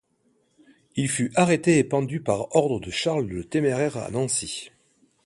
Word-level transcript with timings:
Il 0.95 1.07
fut 1.09 1.31
arrêté 1.35 1.77
et 1.77 1.83
pendu 1.83 2.21
par 2.21 2.55
ordre 2.55 2.79
de 2.79 2.89
Charles 2.89 3.27
le 3.27 3.43
Téméraire 3.43 3.97
à 3.97 4.09
Nancy. 4.09 4.71